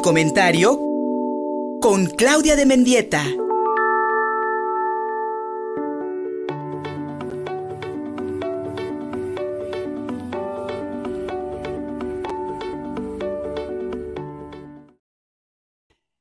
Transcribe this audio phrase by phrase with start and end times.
[0.00, 0.78] Comentario
[1.80, 3.24] con Claudia de Mendieta.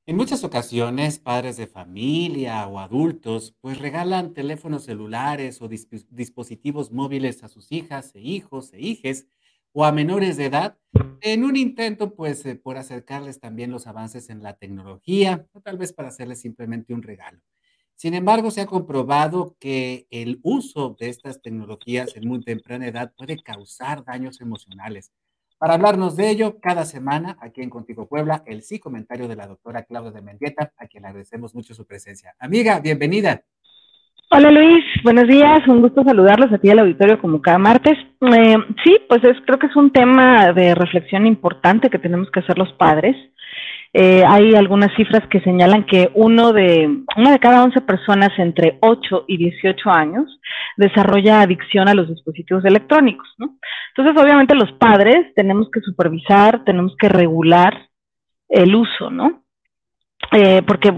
[0.05, 7.44] En muchas ocasiones, padres de familia o adultos pues regalan teléfonos celulares o dispositivos móviles
[7.44, 9.27] a sus hijas e hijos e hijes
[9.73, 10.77] o a menores de edad
[11.21, 15.77] en un intento pues eh, por acercarles también los avances en la tecnología o tal
[15.77, 17.39] vez para hacerles simplemente un regalo.
[17.95, 23.13] Sin embargo, se ha comprobado que el uso de estas tecnologías en muy temprana edad
[23.16, 25.11] puede causar daños emocionales
[25.61, 29.45] para hablarnos de ello, cada semana aquí en Contigo Puebla, el sí comentario de la
[29.45, 32.35] doctora Claudia de Mendieta, a quien le agradecemos mucho su presencia.
[32.39, 33.44] Amiga, bienvenida.
[34.34, 37.97] Hola Luis, buenos días, un gusto saludarlos a ti al auditorio como cada martes.
[38.22, 42.39] Eh, sí, pues es, creo que es un tema de reflexión importante que tenemos que
[42.39, 43.14] hacer los padres.
[43.92, 48.78] Eh, hay algunas cifras que señalan que uno de, una de cada 11 personas entre
[48.80, 50.39] 8 y 18 años
[50.77, 53.58] desarrolla adicción a los dispositivos electrónicos, ¿no?
[53.94, 57.89] Entonces, obviamente los padres tenemos que supervisar, tenemos que regular
[58.48, 59.41] el uso, ¿no?
[60.31, 60.94] Eh, porque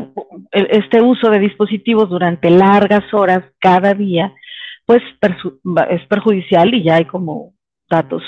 [0.52, 4.34] este uso de dispositivos durante largas horas cada día,
[4.86, 5.02] pues
[5.90, 7.54] es perjudicial y ya hay como
[7.90, 8.22] datos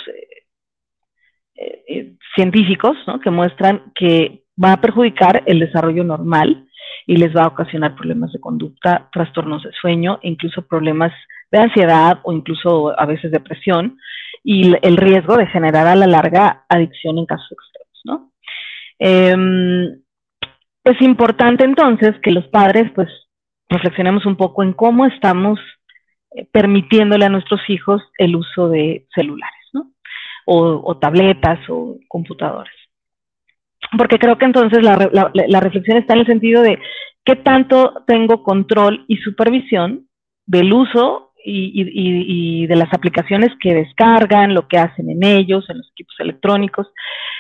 [1.56, 3.20] eh, eh, científicos ¿no?
[3.20, 6.68] que muestran que va a perjudicar el desarrollo normal
[7.06, 11.12] y les va a ocasionar problemas de conducta, trastornos de sueño, incluso problemas
[11.52, 14.00] de ansiedad o incluso a veces depresión
[14.44, 18.32] y el riesgo de generar a la larga adicción en casos extremos, ¿no?
[20.86, 23.10] Em, es importante entonces que los padres pues
[23.70, 25.60] reflexionemos un poco en cómo estamos
[26.36, 29.92] eh, permitiéndole a nuestros hijos el uso de celulares, ¿no?
[30.46, 32.74] O, tabletas o computadores
[33.98, 36.80] porque creo que entonces la, reflexión está en el sentido de
[37.24, 40.08] qué tanto tengo control y supervisión
[40.46, 45.92] del uso y, de las aplicaciones que descargan, lo que hacen en ellos, en los
[45.92, 46.88] equipos electrónicos,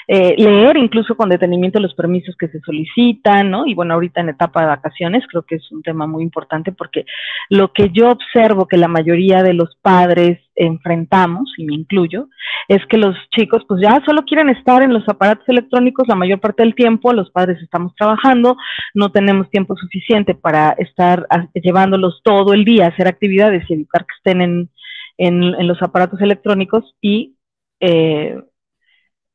[0.07, 3.66] eh, leer incluso con detenimiento los permisos que se solicitan, ¿no?
[3.66, 7.05] Y bueno, ahorita en etapa de vacaciones creo que es un tema muy importante porque
[7.49, 12.29] lo que yo observo que la mayoría de los padres enfrentamos, y me incluyo,
[12.67, 16.39] es que los chicos pues ya solo quieren estar en los aparatos electrónicos la mayor
[16.39, 18.55] parte del tiempo, los padres estamos trabajando,
[18.93, 24.05] no tenemos tiempo suficiente para estar llevándolos todo el día a hacer actividades y educar
[24.05, 24.69] que estén en,
[25.17, 27.35] en, los aparatos electrónicos y
[27.79, 28.41] eh,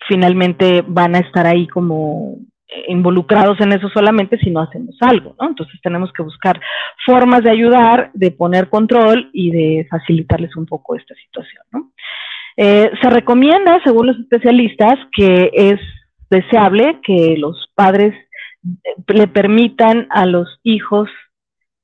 [0.09, 2.39] finalmente van a estar ahí como
[2.89, 5.49] involucrados en eso solamente si no hacemos algo, ¿no?
[5.49, 6.61] Entonces tenemos que buscar
[7.05, 11.93] formas de ayudar, de poner control y de facilitarles un poco esta situación, ¿no?
[12.57, 15.81] Eh, se recomienda, según los especialistas, que es
[16.31, 18.15] deseable que los padres
[18.65, 21.09] eh, le permitan a los hijos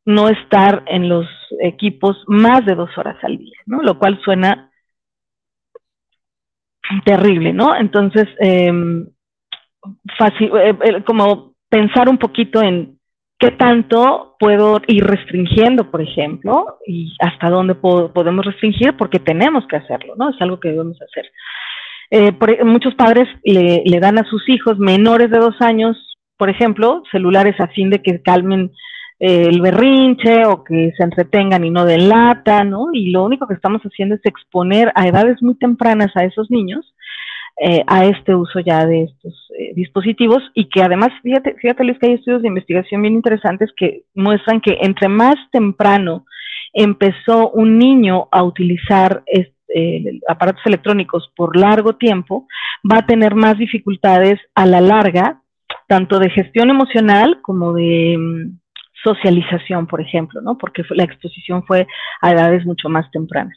[0.04, 1.26] no estar en los
[1.62, 3.82] equipos más de dos horas al día, ¿no?
[3.82, 4.70] Lo cual suena
[7.04, 7.76] terrible, ¿no?
[7.76, 9.06] Entonces, em,
[10.20, 12.98] eh, como pensar un poquito en
[13.38, 19.76] qué tanto puedo ir restringiendo, por ejemplo, y hasta dónde podemos restringir, porque tenemos que
[19.76, 20.30] hacerlo, ¿no?
[20.30, 21.26] Es algo que debemos hacer.
[22.10, 25.96] Eh, e, muchos padres le, dan a sus hijos menores de dos años,
[26.36, 28.72] por ejemplo, celulares a fin de que calmen
[29.18, 32.88] el berrinche o que se entretengan y no delatan, ¿no?
[32.92, 36.94] Y lo único que estamos haciendo es exponer a edades muy tempranas a esos niños
[37.58, 41.98] eh, a este uso ya de estos eh, dispositivos y que además, fíjate, fíjate Luis,
[41.98, 46.26] que hay estudios de investigación bien interesantes que muestran que entre más temprano
[46.74, 52.46] empezó un niño a utilizar eh, aparatos electrónicos por largo tiempo,
[52.84, 55.40] va a tener más dificultades a la larga,
[55.88, 58.58] tanto de gestión emocional como de mm,
[59.06, 60.58] socialización, por ejemplo, ¿no?
[60.58, 61.86] Porque la exposición fue
[62.20, 63.56] a edades mucho más tempranas.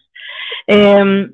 [0.67, 1.31] Em,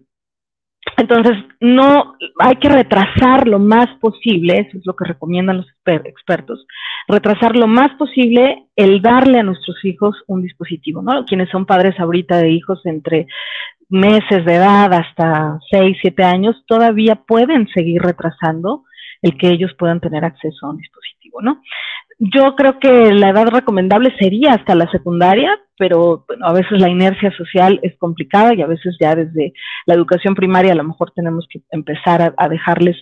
[0.98, 5.68] entonces, no hay que retrasar lo más posible, eso es lo que recomiendan los
[6.06, 6.66] expertos,
[7.08, 11.26] retrasar lo más posible el darle a nuestros hijos un dispositivo, ¿no?
[11.26, 13.28] Quienes son padres ahorita de hijos entre
[13.90, 18.84] meses de edad hasta 6, 7 años, todavía pueden seguir retrasando
[19.22, 21.62] el que ellos puedan tener acceso a un dispositivo, ¿no?
[22.18, 26.90] Yo creo que la edad recomendable sería hasta la secundaria, pero bueno, a veces la
[26.90, 29.52] inercia social es complicada y a veces ya desde
[29.86, 32.96] la educación primaria a lo mejor tenemos que empezar a, dejarles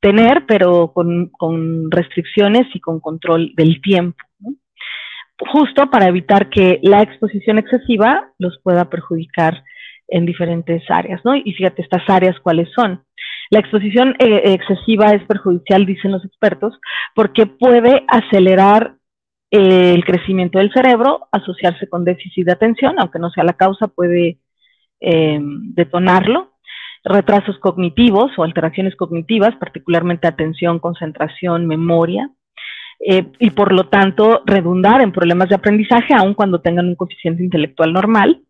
[0.00, 4.18] tener, pero con, restricciones y con control del tiempo.
[5.50, 9.64] Justo para evitar que la exposición excesiva los pueda perjudicar
[10.08, 11.34] en diferentes áreas, ¿no?
[11.34, 13.02] Y fíjate estas áreas cuáles son.
[13.50, 16.78] La exposición eh, excesiva es perjudicial, dicen los expertos,
[17.14, 18.96] porque puede acelerar
[19.50, 23.88] eh, el crecimiento del cerebro, asociarse con déficit de atención, aunque no sea la causa,
[23.88, 24.38] puede
[25.00, 26.54] eh, detonarlo.
[27.04, 32.30] Retrasos cognitivos o alteraciones cognitivas, particularmente atención, concentración, memoria,
[33.00, 37.42] eh, y por lo tanto redundar en problemas de aprendizaje, aun cuando tengan un coeficiente
[37.42, 38.42] intelectual normal.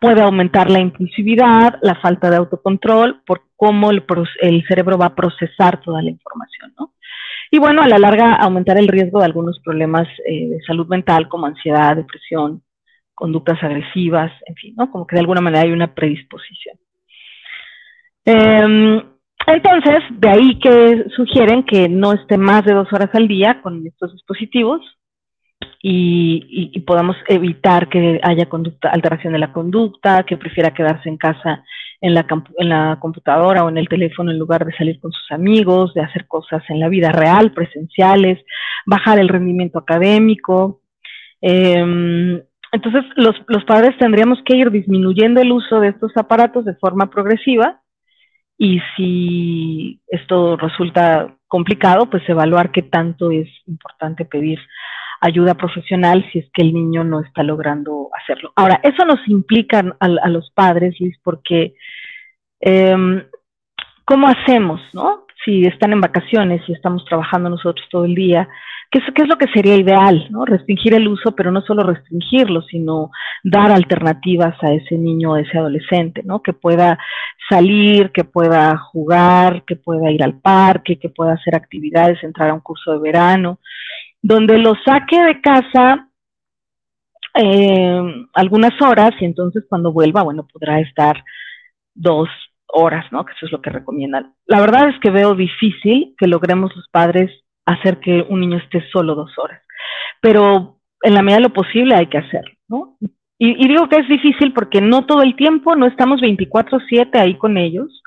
[0.00, 4.04] Puede aumentar la impulsividad, la falta de autocontrol, por cómo el,
[4.68, 6.92] cerebro va a procesar toda la información, ¿no?
[7.50, 11.28] Y bueno, a la larga aumentar el riesgo de algunos problemas eh, de salud mental
[11.28, 12.62] como ansiedad, depresión,
[13.14, 14.90] conductas agresivas, en fin, ¿no?
[14.90, 16.76] Como que de alguna manera hay una predisposición.
[18.24, 19.02] Eh,
[19.46, 23.86] entonces, de ahí que sugieren que no esté más de dos horas al día con
[23.86, 24.80] estos dispositivos
[25.82, 31.16] y, y, podamos evitar que haya conducta, alteración de la conducta, que prefiera quedarse en
[31.16, 31.64] casa
[32.00, 32.26] en la,
[32.58, 36.02] en la computadora o en el teléfono en lugar de salir con sus amigos, de
[36.02, 38.44] hacer cosas en la vida real, presenciales,
[38.84, 40.80] bajar el rendimiento académico.
[41.40, 42.42] Eh,
[42.72, 47.10] entonces, los, los padres tendríamos que ir disminuyendo el uso de estos aparatos de forma
[47.10, 47.80] progresiva
[48.58, 54.58] y si esto resulta complicado, pues evaluar qué tanto es importante pedir
[55.20, 58.52] ayuda profesional si es que el niño no está logrando hacerlo.
[58.56, 61.74] Ahora, eso nos implica a, los padres, Liz, porque
[62.60, 63.24] em,
[64.04, 65.26] ¿cómo hacemos, no?
[65.44, 68.48] Si están en vacaciones y estamos trabajando nosotros todo el día,
[68.90, 70.28] ¿Qué es, lo que sería ideal?
[70.30, 70.44] ¿no?
[70.44, 73.10] Restringir el uso, pero no solo restringirlo, sino
[73.42, 76.40] dar alternativas a ese niño o a ese adolescente, ¿no?
[76.40, 76.98] que pueda
[77.48, 82.54] salir, que pueda jugar, que pueda ir al parque, que pueda hacer actividades, entrar a
[82.54, 83.58] un curso de verano,
[84.26, 86.08] donde lo saque de casa
[87.34, 91.22] eh, algunas horas y entonces cuando vuelva, bueno, podrá estar
[91.94, 92.28] dos
[92.66, 93.24] horas, ¿no?
[93.24, 94.34] Que eso es lo que recomiendan.
[94.46, 97.30] La verdad es que veo difícil que logremos los padres
[97.66, 99.62] hacer que un niño esté solo dos horas.
[100.20, 102.96] Pero en la medida de lo posible hay que hacerlo, ¿no?
[103.38, 107.58] Y, digo que es difícil porque no todo el tiempo, no estamos 24/7 ahí con
[107.58, 108.02] ellos.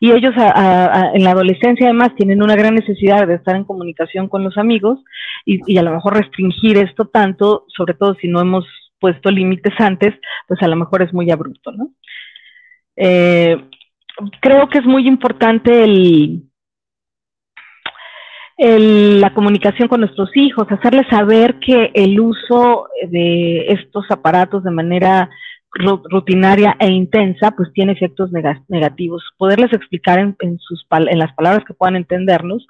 [0.00, 4.44] Y ellos en la adolescencia además tienen una gran necesidad de estar en comunicación con
[4.44, 4.98] los amigos
[5.44, 8.64] y, a lo mejor restringir esto tanto, sobre todo si no hemos
[8.98, 10.14] puesto límites antes,
[10.48, 11.90] pues a lo mejor es muy abrupto, ¿no?
[12.96, 13.56] Eh,
[14.40, 16.48] creo que es muy importante el,
[18.56, 25.28] la comunicación con nuestros hijos, hacerles saber que el uso de estos aparatos de manera
[25.74, 28.30] rutinaria e intensa, pues tiene efectos
[28.68, 29.22] negativos.
[29.36, 32.66] Poderles explicar en, sus en las palabras que puedan entendernos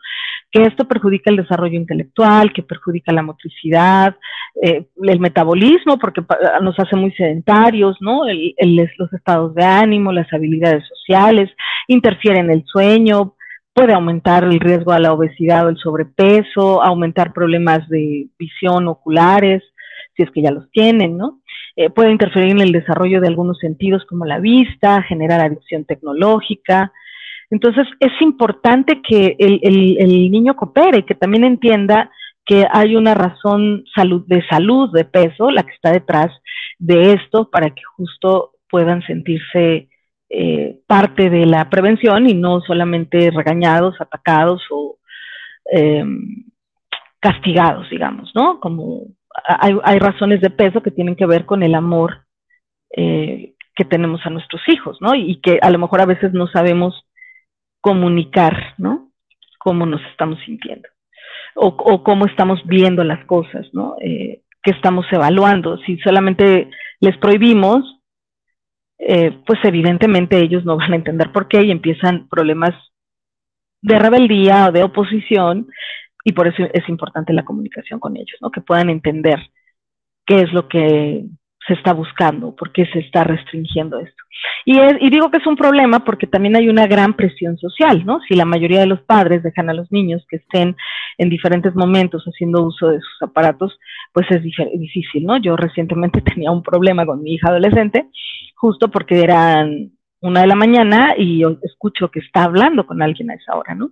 [0.50, 4.16] que esto perjudica el desarrollo intelectual, que perjudica la motricidad,
[4.62, 6.22] eh, el metabolismo, porque
[6.62, 8.20] nos hace muy sedentarios, ¿no?
[8.96, 11.50] los estados de ánimo, las habilidades sociales,
[11.88, 13.34] interfiere en el sueño,
[13.72, 19.64] puede aumentar el riesgo a la obesidad o el sobrepeso, aumentar problemas de visión oculares,
[20.16, 21.40] si es que ya los tienen, ¿no?
[21.76, 26.93] Eh, puede interferir en el desarrollo de algunos sentidos como la vista, generar adicción tecnológica.
[27.50, 32.11] Entonces, es importante que el, el, niño coopere que también entienda
[32.47, 36.31] que hay una razón salud, de salud, de peso, la que está detrás
[36.78, 39.88] de esto, para que justo puedan sentirse
[40.31, 44.99] eh, parte de la prevención y no solamente regañados, atacados o
[45.71, 46.45] em,
[47.21, 48.61] castigados, digamos, ¿no?
[48.61, 49.07] Como
[49.44, 52.24] hay, razones de peso que tienen que ver con el amor
[52.96, 55.14] eh, que tenemos a nuestros hijos, ¿no?
[55.14, 57.06] Y que a lo mejor a veces no sabemos
[57.80, 59.10] comunicar, ¿no?
[59.58, 60.88] Cómo nos estamos sintiendo
[61.54, 63.96] o, cómo estamos viendo las cosas, ¿no?
[64.00, 65.78] Eh, que estamos evaluando.
[65.78, 66.70] Si solamente
[67.00, 68.00] les prohibimos,
[68.98, 72.74] eh, pues evidentemente ellos no van a entender por qué y empiezan problemas
[73.82, 75.68] de rebeldía o de oposición
[76.25, 78.50] y por eso es importante la comunicación con ellos, ¿no?
[78.50, 79.38] Que puedan entender
[80.26, 81.26] qué es lo que
[81.66, 84.23] se está buscando, por qué se está restringiendo esto.
[84.64, 88.21] Y, y digo que es un problema porque también hay una gran presión social, ¿no?
[88.28, 90.76] Si la mayoría de los padres dejan a los niños que estén
[91.19, 93.78] en diferentes momentos haciendo uso de sus aparatos,
[94.12, 95.37] pues es difícil, ¿no?
[95.38, 98.09] Yo recientemente tenía un problema con mi hija adolescente,
[98.57, 103.35] justo porque eran una de la mañana y escucho que está hablando con alguien a
[103.35, 103.90] esa hora, ¿no?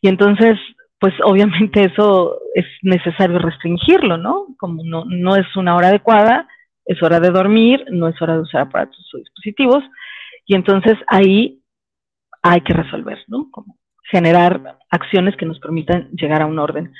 [0.00, 0.58] Y entonces,
[1.00, 4.46] pues obviamente eso es necesario restringirlo, ¿no?
[4.58, 6.48] Como no, no es una hora adecuada,
[6.84, 9.84] es hora de dormir, no es hora de usar aparatos o dispositivos,
[10.46, 11.62] y entonces ahí
[12.42, 13.50] hay que resolver, ¿no?
[13.50, 13.76] Como
[14.10, 16.92] generar acciones que nos permitan llegar a un orden.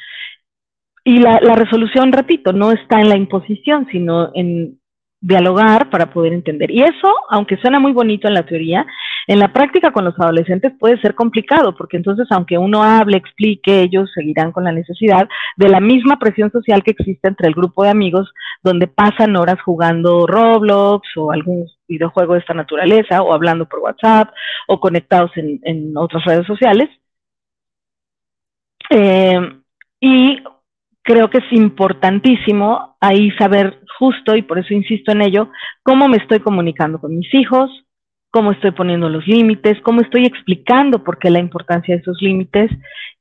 [1.05, 4.79] Y la, resolución, repito, no está en la imposición, sino en
[5.21, 6.71] dialogar para poder entender.
[6.71, 8.87] Y eso, aunque suena muy bonito en la teoría,
[9.27, 13.83] en la práctica con los adolescentes puede ser complicado, porque entonces aunque uno hable, explique,
[13.83, 17.83] ellos seguirán con la necesidad de la misma presión social que existe entre el grupo
[17.83, 18.33] de amigos
[18.63, 24.31] donde pasan horas jugando Roblox o algún videojuego de esta naturaleza, o hablando por WhatsApp,
[24.69, 26.89] o conectados en, en otras redes sociales.
[28.91, 29.41] Eh,
[30.01, 30.43] y
[31.09, 35.51] creo que es importantísimo ahí saber justo, y por eso insisto en ello,
[35.83, 37.71] cómo me estoy comunicando con mis hijos,
[38.31, 42.71] cómo estoy poniendo los límites, cómo estoy explicando por qué la importancia de esos límites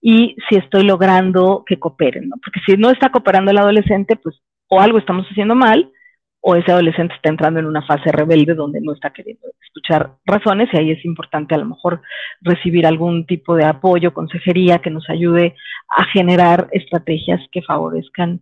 [0.01, 2.36] y si estoy logrando que cooperen, ¿no?
[2.44, 4.36] Porque si no está cooperando el adolescente, pues
[4.67, 5.89] o algo estamos haciendo mal
[6.41, 10.70] o ese adolescente está entrando en una fase rebelde donde no está queriendo escuchar razones
[10.72, 12.01] y ahí es importante a lo mejor
[12.41, 15.56] recibir algún tipo de apoyo, consejería que nos ayude
[15.89, 18.41] a generar estrategias que favorezcan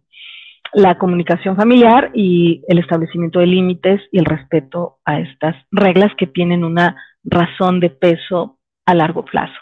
[0.74, 6.28] la comunicación familiar y el establecimiento de límites y el respeto a estas reglas que
[6.28, 9.54] tienen una razón de peso a largo plazo.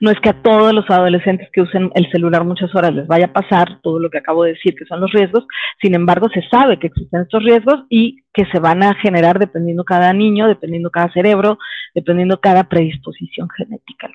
[0.00, 3.26] No es que a todos los adolescentes que usen el celular muchas horas les vaya
[3.26, 5.46] a pasar todo lo que acabo de decir que son los riesgos,
[5.80, 9.84] sin embargo se sabe que existen estos riesgos y que se van a generar dependiendo
[9.84, 11.58] cada niño, dependiendo cada cerebro,
[11.94, 14.08] dependiendo cada predisposición genética.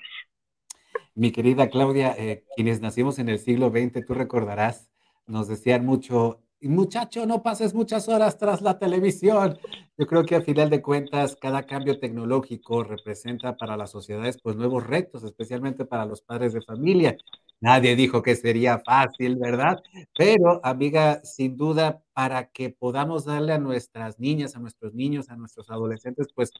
[1.13, 4.89] Mi querida Claudia, eh, quienes nacimos en el siglo XX, tú recordarás,
[5.27, 9.57] nos decían mucho, muchacho, no pases muchas horas tras la televisión.
[9.97, 14.55] Yo creo que a final de cuentas, cada cambio tecnológico representa para las sociedades pues
[14.55, 17.17] nuevos retos, especialmente para los padres de familia.
[17.61, 19.81] Nadie dijo que sería fácil, ¿verdad?
[20.17, 25.35] Pero, amiga, sin duda, para que podamos darle a nuestras niñas, a nuestros niños, a
[25.35, 26.51] nuestros adolescentes, pues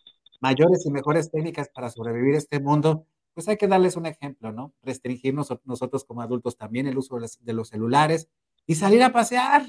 [0.41, 4.73] mayores y mejores técnicas para sobrevivir este mundo, pues hay que darles un ejemplo, ¿no?
[4.81, 8.29] Restringirnos nosotros como adultos también el uso de los celulares
[8.65, 9.65] y salir a pasear,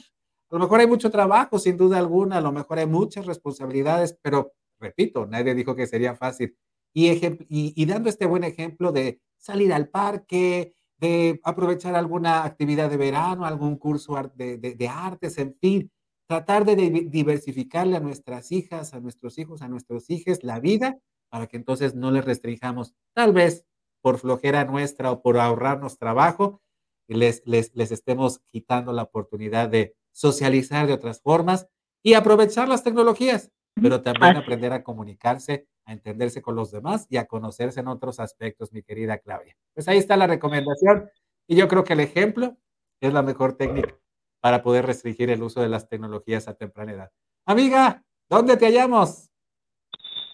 [0.51, 4.17] a lo mejor hay mucho trabajo, sin duda alguna, a lo mejor hay muchas responsabilidades,
[4.23, 6.57] pero repito, nadie dijo que sería fácil.
[6.93, 13.45] Y, dando este buen ejemplo de salir al parque, de aprovechar alguna actividad de verano,
[13.45, 15.91] algún curso de, de, artes, en fin,
[16.27, 16.75] tratar de
[17.11, 20.99] diversificarle a nuestras hijas, a nuestros hijos, a nuestros hijos la vida
[21.29, 23.67] para que entonces no les restringamos, tal vez
[24.01, 26.63] por flojera nuestra o por ahorrarnos trabajo,
[27.09, 31.69] les, les, les estemos quitando la oportunidad de socializar de otras formas
[32.03, 37.19] y aprovechar las tecnologías, pero también aprender a comunicarse, a entenderse con los demás y
[37.19, 39.55] a conocerse en otros aspectos, mi querida Claudia.
[39.75, 41.11] Pues ahí está la recomendación
[41.47, 42.57] y yo creo que el ejemplo
[43.03, 43.95] es la mejor técnica
[44.41, 47.13] para poder restringir el uso de las tecnologías a temprana edad.
[47.45, 49.29] Amiga, ¿dónde te hallamos?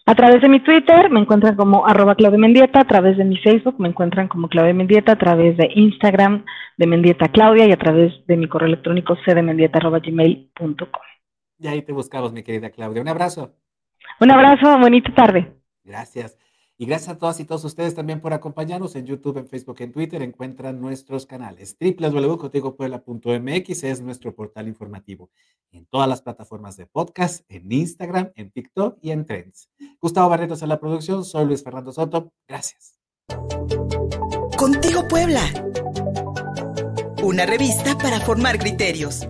[0.04, 3.36] A través de mi Twitter me encuentran como arroba Claudia Mendieta, a través de mi
[3.38, 6.44] Facebook me encuentran como Claudia Mendieta, a través de Instagram
[6.76, 11.02] de Mendieta Claudia y a través de mi correo electrónico cdmendieta.gmail.com.
[11.58, 13.00] Y ahí te buscamos, mi querida Claudia.
[13.00, 13.54] Un abrazo.
[14.18, 15.52] Un abrazo, bonita tarde.
[15.84, 16.36] Gracias.
[16.82, 19.92] Y gracias a todas y todos ustedes también por acompañarnos en YouTube, en Facebook, en
[19.92, 20.20] Twitter.
[20.20, 21.76] Encuentran nuestros canales.
[21.78, 25.30] www.contigopuebla.mx es nuestro portal informativo.
[25.70, 29.70] En todas las plataformas de podcast, en Instagram, en TikTok y en Trends.
[30.00, 31.24] Gustavo Barretos en la producción.
[31.24, 32.32] Soy Luis Fernando Soto.
[32.48, 32.98] Gracias.
[34.58, 35.42] Contigo Puebla.
[37.22, 39.28] Una revista para formar criterios.